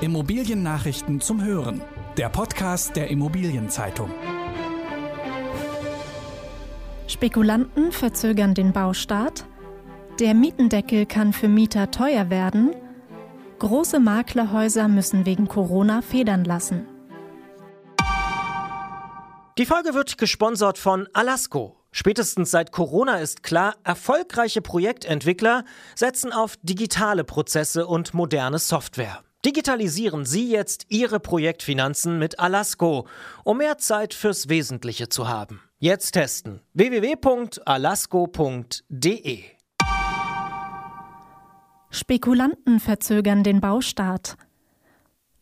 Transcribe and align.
Immobiliennachrichten 0.00 1.20
zum 1.20 1.42
Hören. 1.44 1.80
Der 2.16 2.28
Podcast 2.28 2.96
der 2.96 3.08
Immobilienzeitung. 3.10 4.10
Spekulanten 7.06 7.92
verzögern 7.92 8.54
den 8.54 8.72
Baustart. 8.72 9.46
Der 10.18 10.34
Mietendeckel 10.34 11.06
kann 11.06 11.32
für 11.32 11.48
Mieter 11.48 11.92
teuer 11.92 12.28
werden. 12.28 12.74
Große 13.60 14.00
Maklerhäuser 14.00 14.88
müssen 14.88 15.26
wegen 15.26 15.46
Corona 15.46 16.02
federn 16.02 16.44
lassen. 16.44 16.86
Die 19.58 19.66
Folge 19.66 19.94
wird 19.94 20.18
gesponsert 20.18 20.76
von 20.76 21.08
Alasco. 21.12 21.76
Spätestens 21.92 22.50
seit 22.50 22.72
Corona 22.72 23.18
ist 23.18 23.44
klar, 23.44 23.76
erfolgreiche 23.84 24.60
Projektentwickler 24.60 25.64
setzen 25.94 26.32
auf 26.32 26.56
digitale 26.62 27.22
Prozesse 27.22 27.86
und 27.86 28.12
moderne 28.12 28.58
Software. 28.58 29.22
Digitalisieren 29.44 30.24
Sie 30.24 30.50
jetzt 30.50 30.86
Ihre 30.88 31.20
Projektfinanzen 31.20 32.18
mit 32.18 32.38
Alasco, 32.38 33.06
um 33.44 33.58
mehr 33.58 33.76
Zeit 33.76 34.14
fürs 34.14 34.48
Wesentliche 34.48 35.10
zu 35.10 35.28
haben. 35.28 35.60
Jetzt 35.78 36.12
testen 36.12 36.62
www.alasco.de. 36.72 37.54
Spekulanten 41.90 42.80
verzögern 42.80 43.44
den 43.44 43.60
Baustart. 43.60 44.38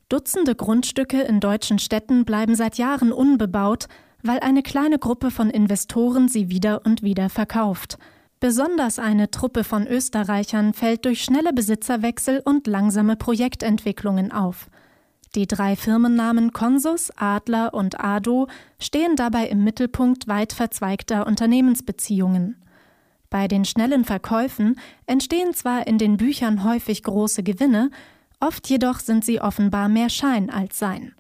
Dutzende 0.09 0.56
Grundstücke 0.56 1.23
in 1.23 1.39
deutschen 1.39 1.78
Städten 1.78 2.25
bleiben 2.25 2.56
seit 2.56 2.78
Jahren 2.78 3.12
unbebaut, 3.12 3.87
weil 4.23 4.41
eine 4.41 4.64
kleine 4.64 4.98
Gruppe 4.98 5.30
von 5.30 5.48
Investoren 5.48 6.27
sie 6.28 6.50
wieder 6.50 6.84
und 6.84 7.03
wieder 7.03 7.30
verkauft. 7.30 7.98
Besonders 8.42 8.98
eine 8.98 9.30
Truppe 9.30 9.62
von 9.62 9.87
Österreichern 9.87 10.74
fällt 10.74 11.05
durch 11.05 11.23
schnelle 11.23 11.52
Besitzerwechsel 11.52 12.42
und 12.45 12.66
langsame 12.66 13.14
Projektentwicklungen 13.14 14.33
auf. 14.33 14.69
Die 15.37 15.46
drei 15.46 15.77
Firmennamen 15.77 16.52
Consus, 16.52 17.12
Adler 17.14 17.72
und 17.72 18.00
Ado 18.00 18.48
stehen 18.80 19.14
dabei 19.14 19.47
im 19.47 19.62
Mittelpunkt 19.62 20.27
weit 20.27 20.55
verzweigter 20.55 21.28
Unternehmensbeziehungen. 21.28 22.61
Bei 23.30 23.47
den 23.47 23.64
schnellen 23.64 24.05
Verkäufen 24.05 24.74
entstehen 25.06 25.55
zwar 25.55 25.86
in 25.86 25.98
den 25.98 26.17
Büchern 26.17 26.64
häufig 26.64 27.05
große 27.05 27.45
Gewinne, 27.45 27.92
oft 28.41 28.69
jedoch 28.69 28.98
sind 28.98 29.24
sie 29.24 29.41
offenbar 29.41 29.89
mehr 29.89 30.08
Schein 30.08 30.50
als 30.50 30.80
Sein. 30.80 31.14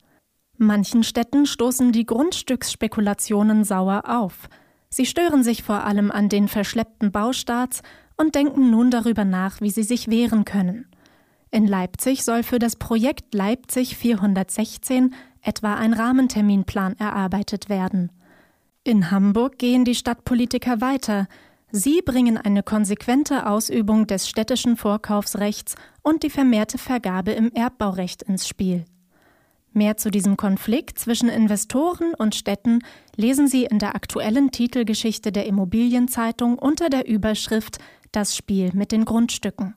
Manchen 0.58 1.04
Städten 1.04 1.46
stoßen 1.46 1.92
die 1.92 2.04
Grundstücksspekulationen 2.04 3.62
sauer 3.62 4.02
auf. 4.08 4.48
Sie 4.94 5.06
stören 5.06 5.42
sich 5.42 5.62
vor 5.62 5.84
allem 5.84 6.10
an 6.10 6.28
den 6.28 6.48
verschleppten 6.48 7.12
Baustarts 7.12 7.80
und 8.18 8.34
denken 8.34 8.70
nun 8.70 8.90
darüber 8.90 9.24
nach, 9.24 9.62
wie 9.62 9.70
sie 9.70 9.84
sich 9.84 10.10
wehren 10.10 10.44
können. 10.44 10.84
In 11.50 11.66
Leipzig 11.66 12.24
soll 12.24 12.42
für 12.42 12.58
das 12.58 12.76
Projekt 12.76 13.32
Leipzig 13.32 13.96
416 13.96 15.14
etwa 15.40 15.76
ein 15.76 15.94
Rahmenterminplan 15.94 16.94
erarbeitet 16.98 17.70
werden. 17.70 18.12
In 18.84 19.10
Hamburg 19.10 19.58
gehen 19.58 19.86
die 19.86 19.94
Stadtpolitiker 19.94 20.82
weiter. 20.82 21.26
Sie 21.70 22.02
bringen 22.02 22.36
eine 22.36 22.62
konsequente 22.62 23.46
Ausübung 23.46 24.06
des 24.06 24.28
städtischen 24.28 24.76
Vorkaufsrechts 24.76 25.74
und 26.02 26.22
die 26.22 26.30
vermehrte 26.30 26.76
Vergabe 26.76 27.32
im 27.32 27.50
Erbbaurecht 27.52 28.24
ins 28.24 28.46
Spiel. 28.46 28.84
Mehr 29.72 29.96
zu 29.96 30.10
diesem 30.10 30.36
Konflikt 30.36 30.98
zwischen 30.98 31.28
Investoren 31.28 32.14
und 32.14 32.34
Städten 32.34 32.80
lesen 33.16 33.48
Sie 33.48 33.64
in 33.64 33.78
der 33.78 33.94
aktuellen 33.94 34.50
Titelgeschichte 34.50 35.32
der 35.32 35.46
Immobilienzeitung 35.46 36.58
unter 36.58 36.90
der 36.90 37.08
Überschrift 37.08 37.78
Das 38.12 38.36
Spiel 38.36 38.70
mit 38.74 38.92
den 38.92 39.06
Grundstücken. 39.06 39.74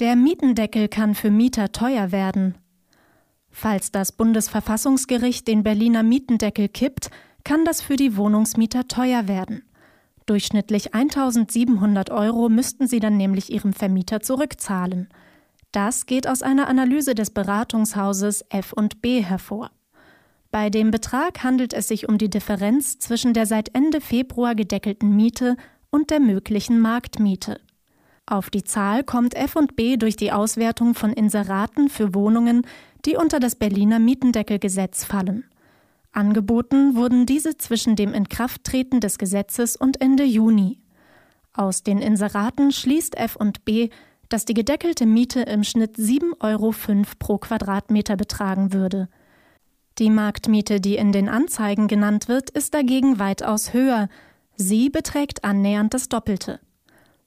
Der 0.00 0.16
Mietendeckel 0.16 0.88
kann 0.88 1.14
für 1.14 1.30
Mieter 1.30 1.70
teuer 1.70 2.10
werden. 2.10 2.56
Falls 3.50 3.92
das 3.92 4.10
Bundesverfassungsgericht 4.10 5.46
den 5.46 5.62
Berliner 5.62 6.02
Mietendeckel 6.02 6.68
kippt, 6.68 7.10
kann 7.44 7.64
das 7.64 7.82
für 7.82 7.96
die 7.96 8.16
Wohnungsmieter 8.16 8.88
teuer 8.88 9.28
werden. 9.28 9.62
Durchschnittlich 10.26 10.94
1700 10.94 12.10
Euro 12.10 12.48
müssten 12.48 12.88
sie 12.88 12.98
dann 12.98 13.16
nämlich 13.16 13.52
ihrem 13.52 13.72
Vermieter 13.72 14.20
zurückzahlen. 14.20 15.08
Das 15.72 16.04
geht 16.04 16.28
aus 16.28 16.42
einer 16.42 16.68
Analyse 16.68 17.14
des 17.14 17.30
Beratungshauses 17.30 18.44
F&B 18.50 19.22
hervor. 19.22 19.70
Bei 20.50 20.68
dem 20.68 20.90
Betrag 20.90 21.42
handelt 21.42 21.72
es 21.72 21.88
sich 21.88 22.10
um 22.10 22.18
die 22.18 22.28
Differenz 22.28 22.98
zwischen 22.98 23.32
der 23.32 23.46
seit 23.46 23.74
Ende 23.74 24.02
Februar 24.02 24.54
gedeckelten 24.54 25.16
Miete 25.16 25.56
und 25.90 26.10
der 26.10 26.20
möglichen 26.20 26.78
Marktmiete. 26.78 27.58
Auf 28.26 28.50
die 28.50 28.62
Zahl 28.62 29.02
kommt 29.02 29.34
F&B 29.34 29.96
durch 29.96 30.14
die 30.16 30.30
Auswertung 30.30 30.94
von 30.94 31.12
Inseraten 31.12 31.88
für 31.88 32.14
Wohnungen, 32.14 32.66
die 33.06 33.16
unter 33.16 33.40
das 33.40 33.56
Berliner 33.56 33.98
Mietendeckelgesetz 33.98 35.04
fallen. 35.04 35.44
Angeboten 36.12 36.94
wurden 36.94 37.24
diese 37.24 37.56
zwischen 37.56 37.96
dem 37.96 38.12
Inkrafttreten 38.12 39.00
des 39.00 39.16
Gesetzes 39.16 39.76
und 39.76 40.02
Ende 40.02 40.24
Juni. 40.24 40.80
Aus 41.54 41.82
den 41.82 41.98
Inseraten 41.98 42.72
schließt 42.72 43.16
F&B, 43.16 43.88
dass 44.32 44.44
die 44.46 44.54
gedeckelte 44.54 45.04
Miete 45.04 45.42
im 45.42 45.62
Schnitt 45.62 45.96
7,05 45.96 46.40
Euro 46.40 46.74
pro 47.18 47.38
Quadratmeter 47.38 48.16
betragen 48.16 48.72
würde. 48.72 49.08
Die 49.98 50.08
Marktmiete, 50.08 50.80
die 50.80 50.96
in 50.96 51.12
den 51.12 51.28
Anzeigen 51.28 51.86
genannt 51.86 52.28
wird, 52.28 52.48
ist 52.48 52.72
dagegen 52.72 53.18
weitaus 53.18 53.74
höher. 53.74 54.08
Sie 54.56 54.88
beträgt 54.88 55.44
annähernd 55.44 55.92
das 55.92 56.08
Doppelte. 56.08 56.60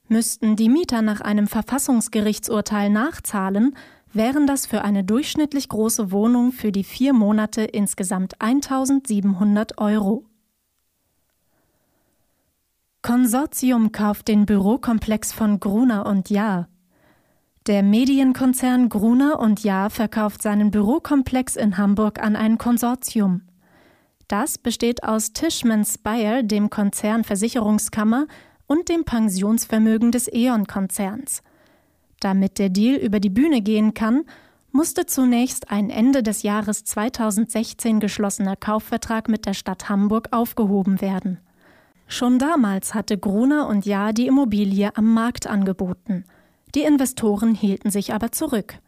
Müssten 0.07 0.55
die 0.55 0.69
Mieter 0.69 1.01
nach 1.01 1.21
einem 1.21 1.47
Verfassungsgerichtsurteil 1.47 2.89
nachzahlen, 2.89 3.75
wären 4.11 4.47
das 4.47 4.65
für 4.65 4.83
eine 4.83 5.03
durchschnittlich 5.03 5.69
große 5.69 6.11
Wohnung 6.11 6.53
für 6.53 6.71
die 6.71 6.83
vier 6.83 7.13
Monate 7.13 7.63
insgesamt 7.63 8.41
1700 8.41 9.77
Euro. 9.77 10.25
Konsortium 13.01 13.91
kauft 13.91 14.27
den 14.27 14.47
Bürokomplex 14.47 15.33
von 15.33 15.59
Gruner 15.59 16.07
und 16.07 16.31
Jahr. 16.31 16.67
Der 17.67 17.81
Medienkonzern 17.81 18.89
Gruner 18.89 19.39
und 19.39 19.63
Jahr 19.63 19.89
verkauft 19.89 20.43
seinen 20.43 20.69
Bürokomplex 20.69 21.55
in 21.55 21.79
Hamburg 21.79 22.21
an 22.21 22.35
ein 22.35 22.59
Konsortium. 22.59 23.41
Das 24.27 24.59
besteht 24.59 25.03
aus 25.03 25.33
Tishman 25.33 25.83
Speyer, 25.83 26.43
dem 26.43 26.69
Konzern 26.69 27.23
Versicherungskammer 27.23 28.27
und 28.67 28.87
dem 28.87 29.03
Pensionsvermögen 29.03 30.11
des 30.11 30.31
E.ON-Konzerns. 30.31 31.41
Damit 32.19 32.59
der 32.59 32.69
Deal 32.69 32.97
über 32.97 33.19
die 33.19 33.31
Bühne 33.31 33.61
gehen 33.61 33.95
kann, 33.95 34.25
musste 34.71 35.07
zunächst 35.07 35.71
ein 35.71 35.89
Ende 35.89 36.21
des 36.21 36.43
Jahres 36.43 36.83
2016 36.83 37.99
geschlossener 37.99 38.55
Kaufvertrag 38.55 39.27
mit 39.27 39.47
der 39.47 39.55
Stadt 39.55 39.89
Hamburg 39.89 40.27
aufgehoben 40.29 41.01
werden. 41.01 41.39
Schon 42.05 42.37
damals 42.37 42.93
hatte 42.93 43.17
Gruner 43.17 43.67
und 43.67 43.87
Jahr 43.87 44.13
die 44.13 44.27
Immobilie 44.27 44.95
am 44.95 45.15
Markt 45.15 45.47
angeboten– 45.47 46.25
die 46.75 46.83
Investoren 46.83 47.55
hielten 47.55 47.89
sich 47.89 48.13
aber 48.13 48.31
zurück. 48.31 48.79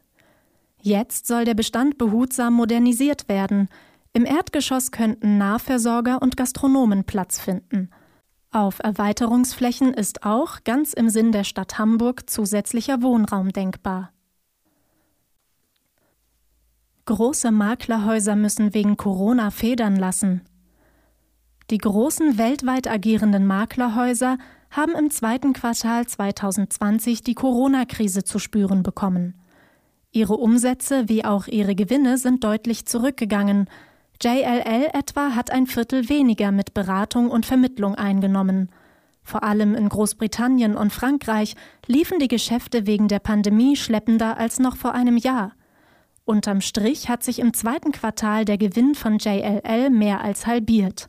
Jetzt 0.82 1.26
soll 1.26 1.46
der 1.46 1.54
Bestand 1.54 1.98
behutsam 1.98 2.54
modernisiert 2.54 3.28
werden. 3.30 3.70
Im 4.14 4.26
Erdgeschoss 4.26 4.92
könnten 4.92 5.38
Nahversorger 5.38 6.22
und 6.22 6.38
Gastronomen 6.38 7.04
Platz 7.06 7.40
finden. 7.40 7.90
Auf 8.52 8.80
Erweiterungsflächen 8.80 9.94
ist 9.94 10.24
auch, 10.24 10.64
ganz 10.64 10.94
im 10.94 11.10
Sinn 11.10 11.32
der 11.32 11.44
Stadt 11.44 11.78
Hamburg, 11.78 12.30
zusätzlicher 12.30 13.02
Wohnraum 13.02 13.52
denkbar. 13.52 14.12
Große 17.06 17.52
Maklerhäuser 17.52 18.36
müssen 18.36 18.74
wegen 18.74 18.98
Corona 18.98 19.50
federn 19.50 19.96
lassen. 19.96 20.42
Die 21.70 21.78
großen 21.78 22.38
weltweit 22.38 22.88
agierenden 22.88 23.46
Maklerhäuser 23.46 24.38
haben 24.72 24.94
im 24.94 25.10
zweiten 25.10 25.54
Quartal 25.54 26.06
2020 26.06 27.24
die 27.24 27.36
Corona-Krise 27.36 28.24
zu 28.24 28.40
spüren 28.40 28.84
bekommen. 28.84 29.36
Ihre 30.12 30.36
Umsätze 30.36 31.10
wie 31.10 31.26
auch 31.26 31.48
ihre 31.48 31.76
Gewinne 31.76 32.18
sind 32.18 32.44
deutlich 32.44 32.86
zurückgegangen. 32.86 33.70
JLL 34.22 34.90
etwa 34.94 35.36
hat 35.36 35.52
ein 35.52 35.68
Viertel 35.68 36.10
weniger 36.10 36.52
mit 36.52 36.74
Beratung 36.74 37.30
und 37.30 37.46
Vermittlung 37.46 37.96
eingenommen. 37.96 38.70
Vor 39.24 39.44
allem 39.44 39.76
in 39.76 39.90
Großbritannien 39.90 40.76
und 40.76 40.94
Frankreich 40.94 41.56
liefen 41.86 42.18
die 42.18 42.30
Geschäfte 42.30 42.88
wegen 42.88 43.10
der 43.10 43.20
Pandemie 43.20 43.76
schleppender 43.76 44.38
als 44.38 44.58
noch 44.58 44.78
vor 44.78 44.94
einem 44.94 45.18
Jahr. 45.18 45.52
Unterm 46.24 46.62
Strich 46.62 47.10
hat 47.10 47.24
sich 47.24 47.40
im 47.40 47.54
zweiten 47.54 47.92
Quartal 47.92 48.46
der 48.46 48.58
Gewinn 48.58 48.96
von 48.96 49.18
JLL 49.18 49.90
mehr 49.90 50.22
als 50.22 50.48
halbiert. 50.48 51.08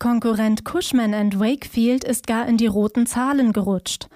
Konkurrent 0.00 0.64
Cushman 0.64 1.12
Wakefield 1.38 2.04
ist 2.04 2.26
gar 2.26 2.48
in 2.48 2.56
die 2.56 2.66
roten 2.66 3.04
Zahlen 3.04 3.52
gerutscht. 3.52 4.08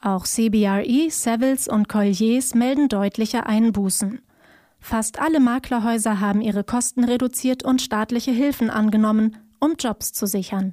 Auch 0.00 0.24
CBRE, 0.24 1.10
Savills 1.10 1.68
und 1.68 1.90
Colliers 1.90 2.54
melden 2.54 2.88
deutliche 2.88 3.44
Einbußen. 3.44 4.22
Fast 4.80 5.20
alle 5.20 5.38
Maklerhäuser 5.38 6.20
haben 6.20 6.40
ihre 6.40 6.64
Kosten 6.64 7.04
reduziert 7.04 7.64
und 7.64 7.82
staatliche 7.82 8.30
Hilfen 8.30 8.70
angenommen, 8.70 9.36
um 9.60 9.74
Jobs 9.78 10.14
zu 10.14 10.26
sichern. 10.26 10.72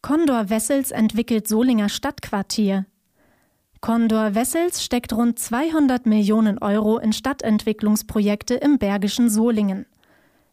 Condor 0.00 0.50
Wessels 0.50 0.92
entwickelt 0.92 1.48
Solinger 1.48 1.88
Stadtquartier. 1.88 2.86
Condor 3.80 4.36
Wessels 4.36 4.84
steckt 4.84 5.12
rund 5.12 5.40
200 5.40 6.06
Millionen 6.06 6.58
Euro 6.58 6.98
in 6.98 7.12
Stadtentwicklungsprojekte 7.12 8.54
im 8.54 8.78
bergischen 8.78 9.28
Solingen. 9.28 9.86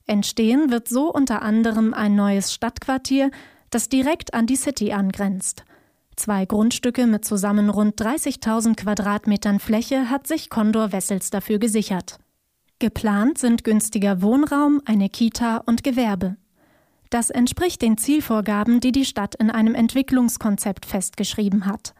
Entstehen 0.08 0.70
wird 0.70 0.88
so 0.88 1.12
unter 1.12 1.42
anderem 1.42 1.94
ein 1.94 2.16
neues 2.16 2.54
Stadtquartier, 2.54 3.32
das 3.72 3.90
direkt 3.90 4.34
an 4.34 4.46
die 4.46 4.56
City 4.56 4.92
angrenzt. 4.94 5.66
Zwei 6.16 6.46
Grundstücke 6.46 7.08
mit 7.08 7.26
zusammen 7.26 7.70
rund 7.70 8.00
30.000 8.00 8.76
Quadratmetern 8.76 9.60
Fläche 9.60 10.10
hat 10.10 10.28
sich 10.28 10.50
Condor 10.50 10.92
Wessels 10.92 11.30
dafür 11.30 11.60
gesichert. 11.60 12.20
Geplant 12.80 13.38
sind 13.38 13.64
günstiger 13.64 14.22
Wohnraum, 14.22 14.82
eine 14.86 15.10
Kita 15.10 15.58
und 15.58 15.84
Gewerbe. 15.84 16.38
Das 17.10 17.30
entspricht 17.30 17.82
den 17.82 17.98
Zielvorgaben, 17.98 18.80
die 18.80 18.92
die 18.92 19.06
Stadt 19.06 19.36
in 19.36 19.50
einem 19.50 19.76
Entwicklungskonzept 19.76 20.86
festgeschrieben 20.86 21.66
hat. 21.66 21.94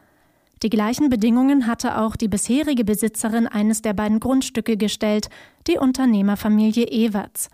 Die 0.62 0.70
gleichen 0.70 1.10
Bedingungen 1.10 1.66
hatte 1.66 1.98
auch 1.98 2.16
die 2.16 2.28
bisherige 2.28 2.84
Besitzerin 2.84 3.46
eines 3.46 3.82
der 3.82 3.92
beiden 3.92 4.20
Grundstücke 4.20 4.76
gestellt, 4.76 5.28
die 5.66 5.78
Unternehmerfamilie 5.78 6.86
Ewerts. 6.86 7.50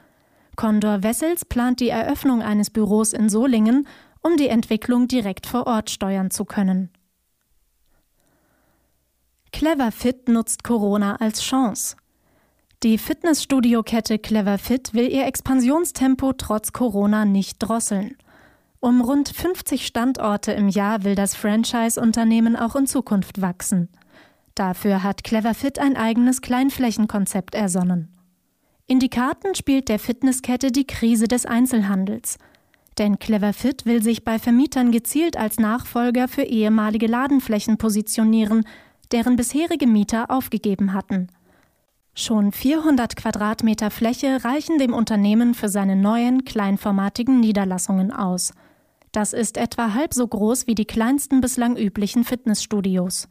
Condor 0.56 1.02
Wessels 1.02 1.44
plant 1.44 1.80
die 1.80 1.88
Eröffnung 1.88 2.42
eines 2.42 2.70
Büros 2.70 3.12
in 3.12 3.28
Solingen, 3.28 3.86
um 4.20 4.36
die 4.36 4.48
Entwicklung 4.48 5.08
direkt 5.08 5.46
vor 5.46 5.66
Ort 5.66 5.90
steuern 5.90 6.30
zu 6.30 6.44
können. 6.44 6.90
Clever 9.52 9.92
Fit 9.92 10.28
nutzt 10.28 10.64
Corona 10.64 11.16
als 11.16 11.42
Chance. 11.42 11.96
Die 12.82 12.98
Fitnessstudio-Kette 12.98 14.18
Clever 14.18 14.58
Fit 14.58 14.92
will 14.92 15.08
ihr 15.08 15.26
Expansionstempo 15.26 16.32
trotz 16.32 16.72
Corona 16.72 17.24
nicht 17.24 17.58
drosseln. 17.60 18.16
Um 18.80 19.00
rund 19.00 19.28
50 19.28 19.86
Standorte 19.86 20.50
im 20.52 20.68
Jahr 20.68 21.04
will 21.04 21.14
das 21.14 21.36
Franchise-Unternehmen 21.36 22.56
auch 22.56 22.74
in 22.74 22.88
Zukunft 22.88 23.40
wachsen. 23.40 23.88
Dafür 24.56 25.04
hat 25.04 25.22
Clever 25.22 25.54
Fit 25.54 25.78
ein 25.78 25.96
eigenes 25.96 26.40
Kleinflächenkonzept 26.40 27.54
ersonnen. 27.54 28.11
In 28.92 28.98
die 28.98 29.08
Karten 29.08 29.54
spielt 29.54 29.88
der 29.88 29.98
Fitnesskette 29.98 30.70
die 30.70 30.86
Krise 30.86 31.26
des 31.26 31.46
Einzelhandels. 31.46 32.36
Denn 32.98 33.18
Clever 33.18 33.54
Fit 33.54 33.86
will 33.86 34.02
sich 34.02 34.22
bei 34.22 34.38
Vermietern 34.38 34.92
gezielt 34.92 35.38
als 35.38 35.58
Nachfolger 35.58 36.28
für 36.28 36.42
ehemalige 36.42 37.06
Ladenflächen 37.06 37.78
positionieren, 37.78 38.66
deren 39.10 39.36
bisherige 39.36 39.86
Mieter 39.86 40.30
aufgegeben 40.30 40.92
hatten. 40.92 41.28
Schon 42.12 42.52
400 42.52 43.16
Quadratmeter 43.16 43.90
Fläche 43.90 44.44
reichen 44.44 44.76
dem 44.76 44.92
Unternehmen 44.92 45.54
für 45.54 45.70
seine 45.70 45.96
neuen, 45.96 46.44
kleinformatigen 46.44 47.40
Niederlassungen 47.40 48.12
aus. 48.12 48.52
Das 49.10 49.32
ist 49.32 49.56
etwa 49.56 49.94
halb 49.94 50.12
so 50.12 50.28
groß 50.28 50.66
wie 50.66 50.74
die 50.74 50.84
kleinsten 50.84 51.40
bislang 51.40 51.78
üblichen 51.78 52.24
Fitnessstudios. 52.24 53.30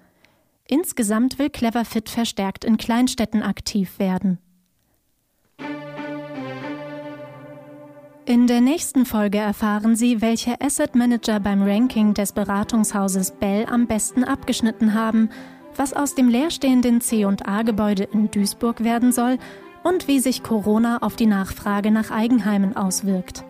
Insgesamt 0.68 1.38
will 1.38 1.52
Clever 1.52 1.86
Fit 1.86 2.10
verstärkt 2.10 2.66
in 2.66 2.78
Kleinstädten 2.78 3.44
aktiv 3.44 4.00
werden. 4.00 4.40
In 8.32 8.48
der 8.48 8.62
nächsten 8.62 9.06
Folge 9.06 9.40
erfahren 9.40 9.98
Sie, 9.98 10.22
welche 10.22 10.62
Asset 10.62 10.96
Manager 10.96 11.42
beim 11.42 11.64
Ranking 11.64 12.14
des 12.14 12.32
Beratungshauses 12.32 13.32
Bell 13.32 13.66
am 13.70 13.88
besten 13.88 14.24
abgeschnitten 14.24 14.94
haben– 14.94 15.30
was 15.76 15.94
aus 15.94 16.16
dem 16.16 16.30
leerstehenden 16.30 17.02
C&A-Gebäude 17.02 18.04
in 18.04 18.32
Duisburg 18.32 18.86
werden 18.86 19.12
soll 19.12 19.38
und 19.84 20.08
wie 20.08 20.20
sich 20.20 20.44
Corona 20.44 21.00
auf 21.00 21.18
die 21.18 21.26
Nachfrage 21.26 21.92
nach 21.92 22.10
Eigenheimen 22.10 22.78
auswirkt. 22.78 23.44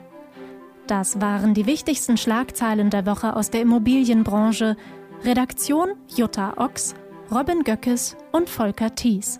Das 0.88 1.22
waren 1.22 1.54
die 1.54 1.68
wichtigsten 1.68 2.18
Schlagzeilen 2.18 2.90
der 2.90 3.06
Woche 3.06 3.36
aus 3.36 3.52
der 3.52 3.62
Immobilienbranche. 3.62 4.78
Redaktion 5.24 5.90
Jutta 6.16 6.56
Ochs, 6.58 6.96
Robin 7.32 7.64
Göckes 7.64 8.18
und 8.32 8.50
Volker 8.50 8.96
Thies. 8.96 9.40